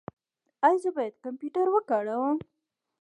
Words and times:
ایا 0.65 0.79
زه 0.83 0.89
باید 0.95 1.15
کمپیوټر 1.25 1.65
وکاروم؟ 1.71 2.37